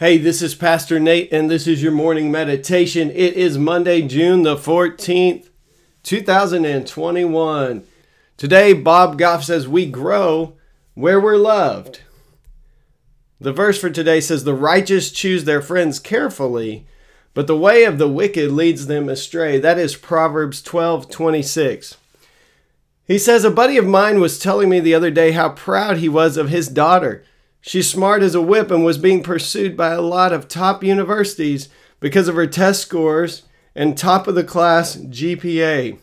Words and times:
Hey, 0.00 0.16
this 0.16 0.40
is 0.40 0.54
Pastor 0.54 0.98
Nate, 0.98 1.30
and 1.30 1.50
this 1.50 1.66
is 1.66 1.82
your 1.82 1.92
morning 1.92 2.30
meditation. 2.30 3.10
It 3.10 3.34
is 3.34 3.58
Monday, 3.58 4.00
June 4.00 4.44
the 4.44 4.56
14th, 4.56 5.50
2021. 6.04 7.84
Today, 8.38 8.72
Bob 8.72 9.18
Goff 9.18 9.44
says, 9.44 9.68
We 9.68 9.84
grow 9.84 10.54
where 10.94 11.20
we're 11.20 11.36
loved. 11.36 12.00
The 13.38 13.52
verse 13.52 13.78
for 13.78 13.90
today 13.90 14.22
says, 14.22 14.44
The 14.44 14.54
righteous 14.54 15.10
choose 15.10 15.44
their 15.44 15.60
friends 15.60 15.98
carefully, 15.98 16.86
but 17.34 17.46
the 17.46 17.54
way 17.54 17.84
of 17.84 17.98
the 17.98 18.08
wicked 18.08 18.50
leads 18.52 18.86
them 18.86 19.10
astray. 19.10 19.58
That 19.58 19.78
is 19.78 19.96
Proverbs 19.96 20.62
12 20.62 21.10
26. 21.10 21.98
He 23.04 23.18
says, 23.18 23.44
A 23.44 23.50
buddy 23.50 23.76
of 23.76 23.84
mine 23.84 24.18
was 24.18 24.38
telling 24.38 24.70
me 24.70 24.80
the 24.80 24.94
other 24.94 25.10
day 25.10 25.32
how 25.32 25.50
proud 25.50 25.98
he 25.98 26.08
was 26.08 26.38
of 26.38 26.48
his 26.48 26.68
daughter. 26.68 27.22
She's 27.60 27.90
smart 27.90 28.22
as 28.22 28.34
a 28.34 28.40
whip 28.40 28.70
and 28.70 28.84
was 28.84 28.98
being 28.98 29.22
pursued 29.22 29.76
by 29.76 29.90
a 29.92 30.00
lot 30.00 30.32
of 30.32 30.48
top 30.48 30.82
universities 30.82 31.68
because 32.00 32.28
of 32.28 32.34
her 32.34 32.46
test 32.46 32.80
scores 32.80 33.42
and 33.74 33.96
top 33.96 34.26
of 34.26 34.34
the 34.34 34.44
class 34.44 34.96
GPA. 34.96 35.98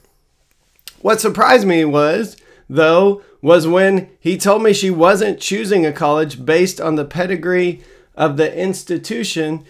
What 1.02 1.22
surprised 1.22 1.68
me 1.68 1.84
was, 1.86 2.38
though, 2.70 3.24
was 3.42 3.68
when 3.68 4.10
he 4.20 4.38
told 4.38 4.64
me 4.64 4.74
she 4.74 4.90
wasn't 4.90 5.40
choosing 5.40 5.86
a 5.86 5.92
college 5.92 6.46
based 6.46 6.82
on 6.82 6.96
the 6.96 7.06
pedigree 7.06 7.84
of 8.16 8.38
the 8.38 8.56
institution, 8.58 9.64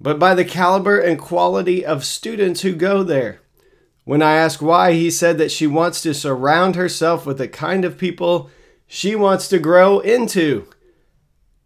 but 0.00 0.18
by 0.18 0.34
the 0.34 0.44
caliber 0.44 0.98
and 0.98 1.18
quality 1.18 1.84
of 1.84 2.04
students 2.04 2.62
who 2.62 2.74
go 2.74 3.02
there. 3.02 3.40
When 4.04 4.22
I 4.22 4.32
asked 4.34 4.62
why, 4.62 4.94
he 4.94 5.10
said 5.10 5.38
that 5.38 5.50
she 5.50 5.66
wants 5.66 6.02
to 6.02 6.14
surround 6.14 6.74
herself 6.74 7.26
with 7.26 7.38
the 7.38 7.48
kind 7.48 7.84
of 7.84 7.98
people 7.98 8.50
she 8.86 9.14
wants 9.14 9.48
to 9.48 9.58
grow 9.58 10.00
into. 10.00 10.66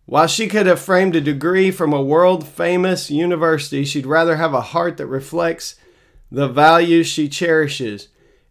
While 0.07 0.27
she 0.27 0.49
could 0.49 0.67
have 0.67 0.81
framed 0.81 1.17
a 1.17 1.21
degree 1.21 1.71
from 1.71 1.93
a 1.93 2.03
world 2.03 2.47
famous 2.47 3.11
university, 3.11 3.85
she'd 3.85 4.07
rather 4.07 4.37
have 4.37 4.53
a 4.53 4.61
heart 4.61 4.99
that 4.99 5.07
reflects 5.07 5.77
the 6.31 6.49
values 6.49 7.07
she 7.07 7.29
cherishes. 7.29 8.09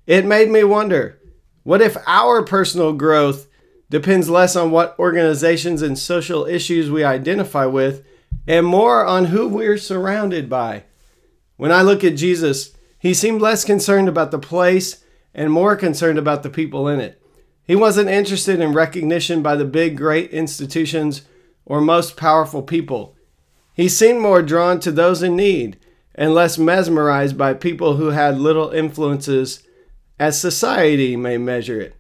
It 0.08 0.26
made 0.26 0.50
me 0.50 0.64
wonder 0.64 1.20
what 1.64 1.82
if 1.82 1.96
our 2.08 2.44
personal 2.44 2.94
growth 2.94 3.48
depends 3.90 4.30
less 4.30 4.56
on 4.56 4.72
what 4.72 4.98
organizations 4.98 5.82
and 5.82 5.98
social 5.98 6.46
issues 6.46 6.90
we 6.90 7.04
identify 7.04 7.66
with 7.66 8.04
and 8.48 8.66
more 8.66 9.06
on 9.06 9.26
who 9.26 9.48
we're 9.48 9.78
surrounded 9.78 10.50
by? 10.50 10.84
When 11.58 11.72
I 11.72 11.84
look 11.84 12.04
at 12.04 12.18
Jesus, 12.18 12.72
he 12.98 13.14
seemed 13.14 13.42
less 13.42 13.64
concerned 13.64 14.10
about 14.10 14.32
the 14.32 14.40
place 14.40 15.04
and 15.36 15.52
more 15.52 15.76
concerned 15.76 16.18
about 16.18 16.42
the 16.42 16.50
people 16.50 16.88
in 16.88 17.00
it. 17.00 17.22
He 17.64 17.76
wasn't 17.76 18.10
interested 18.10 18.60
in 18.60 18.74
recognition 18.74 19.44
by 19.44 19.56
the 19.56 19.66
big, 19.66 19.96
great 19.96 20.32
institutions 20.32 21.22
or 21.66 21.82
most 21.82 22.18
powerful 22.18 22.62
people. 22.62 23.16
He 23.74 23.90
seemed 23.90 24.22
more 24.22 24.42
drawn 24.42 24.80
to 24.82 24.92
those 24.92 25.24
in 25.24 25.36
need 25.36 25.78
and 26.16 26.34
less 26.34 26.58
mesmerized 26.58 27.38
by 27.38 27.54
people 27.54 27.96
who 27.96 28.10
had 28.10 28.38
little 28.38 28.70
influences 28.70 29.64
as 30.20 30.40
society 30.40 31.16
may 31.16 31.38
measure 31.38 31.82
it. 31.82 31.96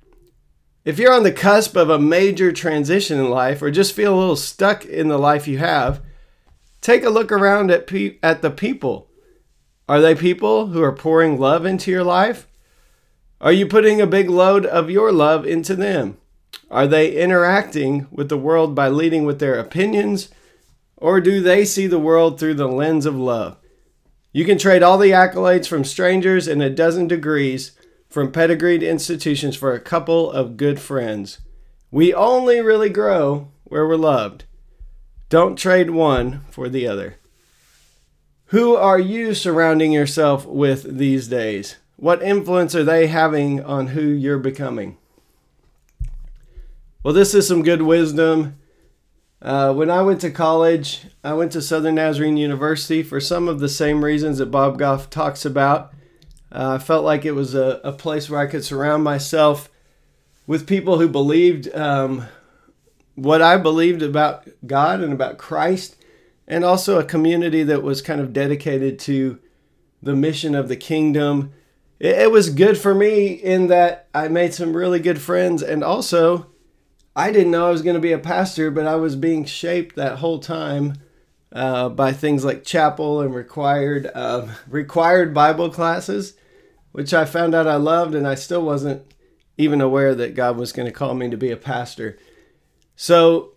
If 0.85 0.99
you're 0.99 1.13
on 1.13 1.23
the 1.23 1.31
cusp 1.31 1.75
of 1.75 1.89
a 1.89 1.97
major 1.97 2.51
transition 2.51 3.19
in 3.19 3.29
life 3.29 3.61
or 3.61 3.71
just 3.71 3.93
feel 3.93 4.13
a 4.13 4.19
little 4.19 4.35
stuck 4.35 4.85
in 4.85 5.07
the 5.07 5.17
life 5.17 5.47
you 5.47 5.57
have, 5.57 6.01
take 6.81 7.03
a 7.03 7.09
look 7.09 7.31
around 7.31 7.71
at, 7.71 7.87
pe- 7.87 8.17
at 8.21 8.41
the 8.41 8.51
people. 8.51 9.09
Are 9.87 10.01
they 10.01 10.13
people 10.13 10.67
who 10.67 10.83
are 10.83 10.91
pouring 10.91 11.39
love 11.39 11.65
into 11.65 11.89
your 11.89 12.03
life? 12.03 12.47
Are 13.39 13.51
you 13.51 13.65
putting 13.65 13.99
a 13.99 14.07
big 14.07 14.29
load 14.29 14.65
of 14.65 14.89
your 14.89 15.11
love 15.11 15.45
into 15.45 15.75
them? 15.75 16.17
Are 16.69 16.87
they 16.87 17.15
interacting 17.15 18.07
with 18.11 18.29
the 18.29 18.37
world 18.37 18.73
by 18.73 18.89
leading 18.89 19.25
with 19.25 19.39
their 19.39 19.59
opinions, 19.59 20.29
or 20.97 21.21
do 21.21 21.41
they 21.41 21.65
see 21.65 21.87
the 21.87 21.99
world 21.99 22.39
through 22.39 22.55
the 22.55 22.67
lens 22.67 23.05
of 23.05 23.15
love? 23.15 23.57
You 24.31 24.45
can 24.45 24.57
trade 24.57 24.81
all 24.81 24.97
the 24.97 25.11
accolades 25.11 25.67
from 25.67 25.83
strangers 25.83 26.47
and 26.47 26.63
a 26.63 26.69
dozen 26.69 27.07
degrees 27.07 27.73
from 28.09 28.31
pedigreed 28.31 28.81
institutions 28.81 29.55
for 29.55 29.73
a 29.73 29.79
couple 29.79 30.31
of 30.31 30.57
good 30.57 30.79
friends. 30.79 31.39
We 31.91 32.13
only 32.13 32.59
really 32.59 32.89
grow 32.89 33.51
where 33.63 33.87
we're 33.87 33.95
loved. 33.95 34.45
Don't 35.29 35.55
trade 35.55 35.91
one 35.91 36.41
for 36.49 36.69
the 36.69 36.87
other. 36.87 37.17
Who 38.47 38.75
are 38.75 38.99
you 38.99 39.33
surrounding 39.33 39.91
yourself 39.91 40.45
with 40.45 40.97
these 40.97 41.27
days? 41.27 41.77
What 41.95 42.21
influence 42.21 42.75
are 42.75 42.83
they 42.83 43.07
having 43.07 43.63
on 43.63 43.87
who 43.87 44.01
you're 44.01 44.39
becoming? 44.39 44.97
Well, 47.03 47.13
this 47.13 47.33
is 47.33 47.45
some 47.45 47.63
good 47.63 47.81
wisdom. 47.81 48.55
Uh, 49.41 49.73
when 49.73 49.89
I 49.89 50.01
went 50.03 50.21
to 50.21 50.31
college, 50.31 51.01
I 51.21 51.33
went 51.33 51.51
to 51.51 51.61
Southern 51.61 51.95
Nazarene 51.95 52.37
University 52.37 53.03
for 53.03 53.19
some 53.19 53.49
of 53.49 53.59
the 53.59 53.67
same 53.67 54.05
reasons 54.05 54.37
that 54.37 54.45
Bob 54.45 54.79
Goff 54.79 55.09
talks 55.09 55.43
about. 55.43 55.93
Uh, 56.49 56.75
I 56.75 56.77
felt 56.77 57.03
like 57.03 57.25
it 57.25 57.33
was 57.33 57.55
a, 57.55 57.81
a 57.83 57.91
place 57.91 58.29
where 58.29 58.39
I 58.39 58.47
could 58.47 58.63
surround 58.63 59.03
myself 59.03 59.69
with 60.47 60.65
people 60.65 60.97
who 60.97 61.09
believed 61.09 61.67
um, 61.75 62.27
what 63.15 63.41
I 63.41 63.57
believed 63.57 64.01
about 64.01 64.47
God 64.65 65.01
and 65.01 65.11
about 65.11 65.37
Christ, 65.37 65.97
and 66.47 66.63
also 66.63 66.97
a 66.99 67.03
community 67.03 67.63
that 67.63 67.83
was 67.83 68.01
kind 68.01 68.21
of 68.21 68.31
dedicated 68.31 68.97
to 68.99 69.39
the 70.01 70.15
mission 70.15 70.55
of 70.55 70.69
the 70.69 70.77
kingdom. 70.77 71.51
It, 71.99 72.17
it 72.17 72.31
was 72.31 72.49
good 72.49 72.77
for 72.77 72.95
me 72.95 73.27
in 73.33 73.67
that 73.67 74.07
I 74.13 74.29
made 74.29 74.53
some 74.53 74.73
really 74.73 74.99
good 75.01 75.19
friends, 75.19 75.61
and 75.61 75.83
also 75.83 76.47
I 77.15 77.31
didn't 77.31 77.51
know 77.51 77.67
I 77.67 77.71
was 77.71 77.83
going 77.83 77.95
to 77.95 77.99
be 77.99 78.11
a 78.11 78.19
pastor, 78.19 78.71
but 78.71 78.87
I 78.87 78.95
was 78.95 79.15
being 79.15 79.45
shaped 79.45 79.95
that 79.95 80.17
whole 80.17 80.39
time 80.39 80.95
uh, 81.51 81.89
by 81.89 82.11
things 82.11 82.43
like 82.43 82.63
chapel 82.63 83.21
and 83.21 83.33
required 83.33 84.09
uh, 84.13 84.47
required 84.67 85.33
Bible 85.33 85.69
classes, 85.69 86.35
which 86.91 87.13
I 87.13 87.25
found 87.25 87.53
out 87.53 87.67
I 87.67 87.75
loved, 87.75 88.15
and 88.15 88.27
I 88.27 88.35
still 88.35 88.63
wasn't 88.63 89.03
even 89.57 89.81
aware 89.81 90.15
that 90.15 90.33
God 90.33 90.57
was 90.57 90.71
going 90.71 90.87
to 90.87 90.91
call 90.91 91.13
me 91.13 91.29
to 91.29 91.37
be 91.37 91.51
a 91.51 91.57
pastor. 91.57 92.17
So, 92.95 93.53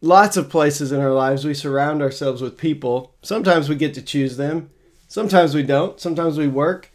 lots 0.00 0.38
of 0.38 0.48
places 0.48 0.90
in 0.90 1.00
our 1.00 1.12
lives 1.12 1.44
we 1.44 1.52
surround 1.52 2.00
ourselves 2.00 2.40
with 2.40 2.56
people. 2.56 3.14
Sometimes 3.22 3.68
we 3.68 3.76
get 3.76 3.92
to 3.94 4.02
choose 4.02 4.38
them, 4.38 4.70
sometimes 5.06 5.54
we 5.54 5.62
don't. 5.62 6.00
Sometimes 6.00 6.38
we 6.38 6.48
work 6.48 6.90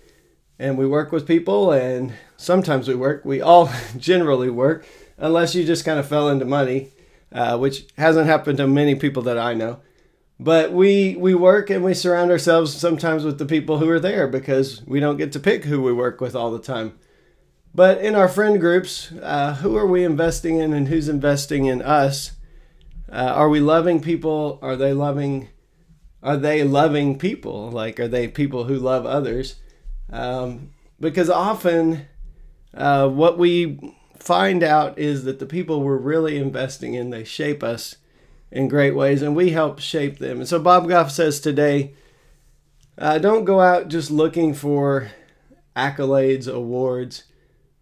and 0.58 0.78
we 0.78 0.88
work 0.88 1.12
with 1.12 1.28
people, 1.28 1.72
and 1.72 2.14
sometimes 2.36 2.88
we 2.88 2.96
work. 2.96 3.24
We 3.24 3.42
all 3.42 3.70
generally 3.98 4.50
work 4.50 4.86
unless 5.20 5.54
you 5.54 5.64
just 5.64 5.86
kind 5.86 6.00
of 6.00 6.08
fell 6.08 6.30
into 6.30 6.46
money, 6.46 6.90
uh, 7.32 7.58
which 7.58 7.88
hasn't 7.98 8.28
happened 8.28 8.58
to 8.58 8.68
many 8.68 8.96
people 8.96 9.22
that 9.24 9.38
I 9.38 9.54
know. 9.54 9.80
But 10.40 10.72
we 10.72 11.18
we 11.18 11.36
work 11.36 11.70
and 11.70 11.84
we 11.84 11.94
surround 11.94 12.32
ourselves 12.32 12.74
sometimes 12.74 13.26
with 13.26 13.40
the 13.40 13.46
people 13.46 13.80
who 13.80 13.90
are 13.90 14.00
there 14.00 14.28
because 14.28 14.82
we 14.86 15.02
don't 15.02 15.18
get 15.18 15.34
to 15.34 15.40
pick 15.40 15.66
who 15.66 15.82
we 15.82 15.92
work 15.92 16.22
with 16.22 16.34
all 16.34 16.52
the 16.52 16.60
time. 16.60 16.98
But 17.76 18.00
in 18.00 18.16
our 18.16 18.30
friend 18.30 18.60
groups, 18.60 19.12
uh, 19.22 19.56
who 19.56 19.76
are 19.76 19.86
we 19.86 20.04
investing 20.04 20.58
in 20.58 20.74
and 20.74 20.88
who's 20.88 21.10
investing 21.10 21.66
in 21.66 21.82
us? 21.82 22.32
Uh, 23.12 23.16
are 23.16 23.50
we 23.50 23.60
loving 23.60 24.02
people? 24.02 24.60
Are 24.62 24.78
they 24.78 24.94
loving? 24.94 25.50
Are 26.24 26.38
they 26.38 26.64
loving 26.64 27.18
people? 27.18 27.70
Like, 27.70 28.00
are 28.00 28.08
they 28.08 28.28
people 28.28 28.64
who 28.64 28.78
love 28.78 29.06
others? 29.06 29.56
Um, 30.10 30.72
because 31.00 31.30
often, 31.30 32.08
uh, 32.74 33.08
what 33.10 33.38
we 33.38 33.96
find 34.20 34.64
out 34.64 34.98
is 34.98 35.24
that 35.24 35.40
the 35.40 35.46
people 35.46 35.82
we're 35.82 35.98
really 35.98 36.38
investing 36.38 36.94
in 36.94 37.10
they 37.10 37.24
shape 37.24 37.64
us 37.64 37.96
in 38.52 38.68
great 38.68 38.96
ways 38.96 39.22
and 39.22 39.36
we 39.36 39.52
help 39.52 39.80
shape 39.80 40.20
them. 40.20 40.40
And 40.40 40.48
so 40.48 40.60
bob 40.60 40.88
goff 40.88 41.12
says 41.12 41.40
today 41.40 41.94
uh, 42.98 43.18
don't 43.18 43.46
go 43.46 43.62
out 43.62 43.88
just 43.88 44.12
looking 44.12 44.54
for 44.54 45.12
accolades 45.76 46.52
awards 46.52 47.24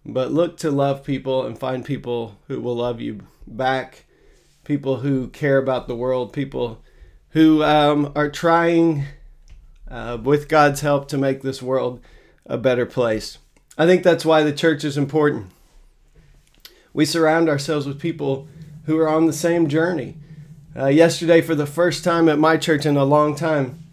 but 0.06 0.32
look 0.32 0.58
to 0.58 0.72
love 0.72 1.04
people 1.04 1.46
and 1.46 1.58
find 1.58 1.84
people 1.84 2.38
who 2.48 2.62
will 2.62 2.76
love 2.76 3.02
you 3.02 3.20
back 3.46 4.06
people 4.64 4.98
who 4.98 5.28
care 5.30 5.58
about 5.58 5.88
the 5.88 5.96
world 5.96 6.34
people 6.34 6.84
who 7.30 7.64
um, 7.64 8.12
are 8.16 8.30
trying 8.30 9.06
uh, 9.90 10.18
with 10.22 10.48
god's 10.48 10.82
help 10.82 11.08
to 11.08 11.18
make 11.18 11.42
this 11.42 11.62
world 11.62 12.00
a 12.48 12.58
better 12.58 12.86
place. 12.86 13.38
I 13.78 13.86
think 13.86 14.04
that's 14.04 14.26
why 14.26 14.44
the 14.44 14.54
church 14.54 14.84
is 14.84 14.98
important 14.98 15.52
we 16.98 17.06
surround 17.06 17.48
ourselves 17.48 17.86
with 17.86 18.00
people 18.00 18.48
who 18.86 18.98
are 18.98 19.08
on 19.08 19.28
the 19.28 19.32
same 19.32 19.68
journey. 19.68 20.18
Uh, 20.76 20.88
yesterday, 20.88 21.42
for 21.42 21.54
the 21.54 21.68
first 21.68 22.04
time 22.04 22.28
at 22.28 22.40
my 22.40 22.58
church 22.58 22.88
in 22.88 22.98
a 22.98 23.06
long 23.06 23.36
time, 23.36 23.84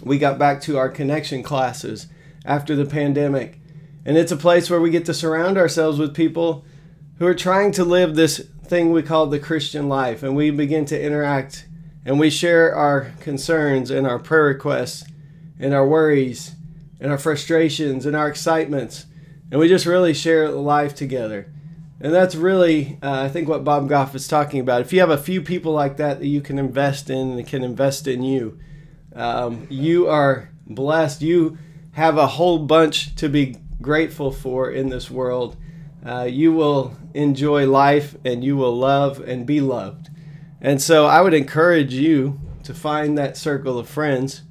we 0.00 0.16
got 0.16 0.38
back 0.38 0.60
to 0.60 0.78
our 0.78 0.88
connection 0.88 1.42
classes. 1.42 2.06
after 2.44 2.76
the 2.76 2.84
pandemic. 2.84 3.58
And 4.04 4.16
it's 4.16 4.30
a 4.30 4.36
place 4.36 4.70
where 4.70 4.80
we 4.80 4.90
get 4.90 5.06
to 5.06 5.14
surround 5.14 5.58
ourselves 5.58 5.98
with 5.98 6.14
people 6.14 6.64
who 7.18 7.26
are 7.26 7.34
trying 7.34 7.72
to 7.72 7.84
live 7.84 8.14
this 8.14 8.38
thing 8.64 8.92
we 8.92 9.02
call 9.02 9.26
the 9.26 9.40
Christian 9.40 9.88
life. 9.88 10.22
And 10.22 10.36
we 10.36 10.50
begin 10.50 10.84
to 10.86 11.02
interact 11.02 11.66
and 12.04 12.20
we 12.20 12.30
share 12.30 12.74
our 12.76 13.12
concerns 13.20 13.90
and 13.90 14.06
our 14.06 14.20
prayer 14.20 14.44
requests 14.44 15.04
and 15.58 15.74
our 15.74 15.88
worries 15.88 16.54
and 17.00 17.10
our 17.10 17.18
frustrations 17.18 18.06
and 18.06 18.14
our 18.14 18.28
excitements. 18.28 19.06
And 19.50 19.58
we 19.58 19.68
just 19.68 19.86
really 19.86 20.14
share 20.14 20.48
life 20.50 20.94
together. 20.94 21.50
And 22.00 22.12
that's 22.12 22.34
really, 22.34 22.98
uh, 23.02 23.22
I 23.22 23.28
think, 23.28 23.48
what 23.48 23.64
Bob 23.64 23.88
Goff 23.88 24.14
is 24.14 24.26
talking 24.26 24.60
about. 24.60 24.80
If 24.80 24.92
you 24.92 25.00
have 25.00 25.10
a 25.10 25.18
few 25.18 25.40
people 25.40 25.72
like 25.72 25.96
that 25.98 26.18
that 26.18 26.26
you 26.26 26.40
can 26.40 26.58
invest 26.58 27.08
in 27.08 27.30
and 27.30 27.46
can 27.46 27.62
invest 27.62 28.06
in 28.06 28.22
you, 28.22 28.58
um, 29.14 29.66
you 29.70 30.08
are 30.08 30.50
blessed. 30.66 31.22
You 31.22 31.56
have 31.92 32.18
a 32.18 32.26
whole 32.26 32.58
bunch 32.58 33.14
to 33.16 33.28
be 33.28 33.56
grateful 33.80 34.32
for 34.32 34.70
in 34.70 34.88
this 34.88 35.10
world. 35.10 35.56
Uh, 36.04 36.24
you 36.24 36.52
will 36.52 36.96
enjoy 37.14 37.66
life 37.66 38.16
and 38.24 38.42
you 38.42 38.56
will 38.56 38.76
love 38.76 39.20
and 39.20 39.46
be 39.46 39.60
loved. 39.60 40.10
And 40.60 40.82
so 40.82 41.06
I 41.06 41.20
would 41.20 41.34
encourage 41.34 41.94
you 41.94 42.40
to 42.64 42.74
find 42.74 43.16
that 43.16 43.36
circle 43.36 43.78
of 43.78 43.88
friends. 43.88 44.42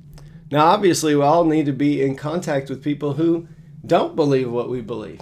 Now, 0.50 0.68
obviously, 0.68 1.16
we 1.16 1.24
all 1.24 1.46
need 1.46 1.66
to 1.66 1.74
be 1.74 2.02
in 2.02 2.16
contact 2.16 2.70
with 2.70 2.84
people 2.84 3.14
who 3.14 3.48
don't 3.86 4.16
believe 4.16 4.52
what 4.52 4.70
we 4.70 4.82
believe. 4.82 5.20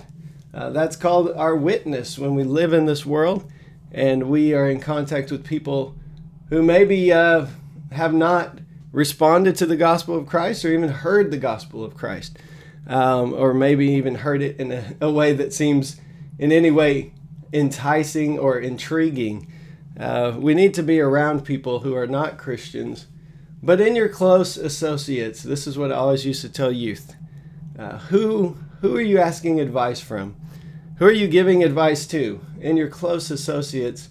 Uh, 0.54 0.70
that's 0.70 0.96
called 0.96 1.32
our 1.32 1.56
witness 1.56 2.20
when 2.20 2.36
we 2.36 2.44
live 2.44 2.74
in 2.74 2.86
this 2.86 3.06
world 3.06 3.50
and 3.92 4.30
we 4.30 4.54
are 4.54 4.70
in 4.70 4.80
contact 4.80 5.32
with 5.32 5.46
people 5.46 5.96
who 6.50 6.62
maybe 6.62 7.12
uh, 7.12 7.46
have 7.92 8.14
not 8.14 8.60
responded 8.92 9.56
to 9.56 9.66
the 9.66 9.76
gospel 9.76 10.18
of 10.18 10.28
Christ 10.28 10.66
or 10.66 10.74
even 10.74 10.90
heard 10.90 11.32
the 11.32 11.38
gospel 11.38 11.84
of 11.84 11.96
Christ, 11.96 12.38
um, 12.88 13.34
or 13.34 13.54
maybe 13.54 13.88
even 13.88 14.16
heard 14.16 14.42
it 14.42 14.60
in 14.60 14.72
a, 14.72 14.96
a, 15.02 15.12
way 15.12 15.34
that 15.34 15.54
seems 15.54 16.00
in 16.38 16.52
any 16.52 16.72
way 16.72 17.14
enticing 17.54 18.38
or 18.38 18.60
intriguing. 18.60 19.52
Uh, 20.00 20.34
we 20.38 20.54
need 20.54 20.74
to 20.74 20.84
be 20.84 21.00
around 21.00 21.46
people 21.46 21.80
who 21.80 21.96
are 21.96 22.08
not 22.08 22.38
Christians, 22.38 23.08
but 23.62 23.80
in 23.80 23.96
your 23.96 24.10
close 24.10 24.58
associates. 24.58 25.44
This 25.44 25.68
is 25.68 25.78
what 25.78 25.92
I 25.92 25.96
always 25.96 26.26
used 26.26 26.42
to 26.42 26.50
tell 26.50 26.72
youth. 26.72 27.16
Uh, 27.78 27.98
who 27.98 28.58
who 28.82 28.96
are 28.96 29.02
you 29.02 29.20
asking 29.20 29.60
advice 29.60 30.00
from? 30.00 30.36
Who 30.98 31.06
are 31.06 31.12
you 31.12 31.28
giving 31.28 31.64
advice 31.64 32.06
to? 32.08 32.42
In 32.60 32.78
your 32.78 32.90
close 32.90 33.32
associates, 33.32 34.10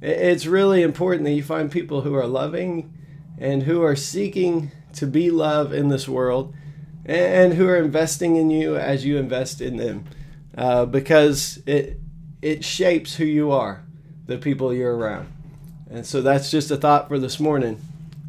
it's 0.00 0.46
really 0.46 0.82
important 0.82 1.24
that 1.24 1.32
you 1.32 1.42
find 1.42 1.70
people 1.70 2.02
who 2.02 2.14
are 2.14 2.26
loving 2.26 2.92
and 3.38 3.62
who 3.62 3.82
are 3.82 3.96
seeking 3.96 4.70
to 4.94 5.06
be 5.06 5.30
love 5.30 5.72
in 5.72 5.88
this 5.88 6.08
world 6.08 6.54
and 7.04 7.54
who 7.54 7.66
are 7.66 7.76
investing 7.76 8.36
in 8.36 8.50
you 8.50 8.76
as 8.76 9.04
you 9.04 9.16
invest 9.16 9.60
in 9.60 9.76
them 9.76 10.04
uh, 10.56 10.84
because 10.84 11.60
it 11.66 11.98
it 12.40 12.64
shapes 12.64 13.16
who 13.16 13.24
you 13.24 13.50
are 13.50 13.84
the 14.26 14.38
people 14.38 14.72
you're 14.72 14.96
around 14.96 15.32
and 15.90 16.06
so 16.06 16.20
that's 16.20 16.50
just 16.50 16.70
a 16.70 16.76
thought 16.76 17.08
for 17.08 17.18
this 17.18 17.40
morning 17.40 17.80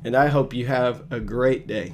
and 0.03 0.15
i 0.15 0.27
hope 0.27 0.53
you 0.53 0.65
have 0.65 1.03
a 1.11 1.19
great 1.19 1.67
day 1.67 1.93